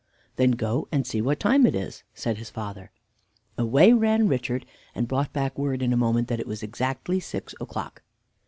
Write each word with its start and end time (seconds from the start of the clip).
"Then 0.35 0.49
go 0.53 0.87
and 0.91 1.05
see 1.05 1.21
what 1.21 1.39
time 1.39 1.63
it 1.67 1.75
is," 1.75 2.01
said 2.15 2.37
his 2.39 2.49
father. 2.49 2.89
Away 3.55 3.93
ran 3.93 4.27
Richard, 4.27 4.65
and 4.95 5.07
brought 5.07 5.31
back 5.31 5.59
word 5.59 5.83
in 5.83 5.93
a 5.93 5.95
moment 5.95 6.27
that 6.27 6.39
it 6.39 6.47
was 6.47 6.63
exactly 6.63 7.19
six 7.19 7.53
o'clock. 7.61 8.01